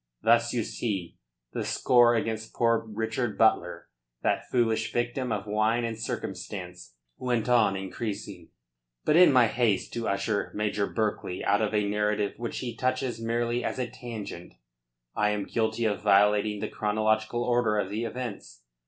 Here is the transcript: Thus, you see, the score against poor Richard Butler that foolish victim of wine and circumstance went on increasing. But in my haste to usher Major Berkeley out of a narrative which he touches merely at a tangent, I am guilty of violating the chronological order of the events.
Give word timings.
Thus, 0.23 0.51
you 0.51 0.63
see, 0.63 1.19
the 1.53 1.63
score 1.63 2.15
against 2.15 2.55
poor 2.55 2.85
Richard 2.89 3.37
Butler 3.37 3.87
that 4.23 4.49
foolish 4.49 4.91
victim 4.91 5.31
of 5.31 5.45
wine 5.45 5.83
and 5.83 5.95
circumstance 5.95 6.95
went 7.19 7.47
on 7.47 7.75
increasing. 7.75 8.49
But 9.05 9.15
in 9.15 9.31
my 9.31 9.45
haste 9.45 9.93
to 9.93 10.07
usher 10.07 10.51
Major 10.55 10.87
Berkeley 10.87 11.43
out 11.45 11.61
of 11.61 11.75
a 11.75 11.87
narrative 11.87 12.33
which 12.37 12.57
he 12.57 12.75
touches 12.75 13.21
merely 13.21 13.63
at 13.63 13.77
a 13.77 13.85
tangent, 13.85 14.55
I 15.13 15.29
am 15.29 15.45
guilty 15.45 15.85
of 15.85 16.01
violating 16.01 16.61
the 16.61 16.67
chronological 16.67 17.43
order 17.43 17.77
of 17.77 17.91
the 17.91 18.03
events. 18.03 18.63